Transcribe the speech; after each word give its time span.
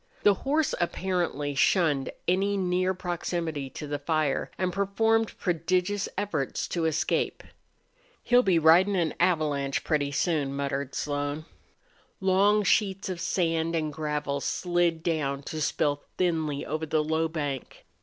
The 0.23 0.33
horse 0.33 0.73
apparently 0.81 1.53
shunned 1.53 2.11
any 2.27 2.57
near 2.57 2.95
proximity 2.95 3.69
to 3.69 3.85
the 3.85 3.99
fire, 3.99 4.49
and 4.57 4.73
performed 4.73 5.37
prodigious 5.37 6.09
efforts 6.17 6.67
to 6.69 6.85
escape. 6.85 7.43
"He'll 8.23 8.41
be 8.41 8.57
ridin' 8.57 8.95
an 8.95 9.13
avalanche 9.19 9.83
pretty 9.83 10.11
soon," 10.11 10.55
muttered 10.55 10.95
Slone. 10.95 11.45
Long 12.19 12.63
sheets 12.63 13.09
of 13.09 13.21
sand 13.21 13.75
and 13.75 13.93
gravel 13.93 14.41
slid 14.41 15.03
down 15.03 15.43
to 15.43 15.61
spill 15.61 16.01
thinly 16.17 16.65
over 16.65 16.87
the 16.87 17.03
low 17.03 17.27
bank. 17.27 17.85